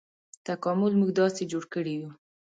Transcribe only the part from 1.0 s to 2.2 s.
داسې جوړ کړي یوو.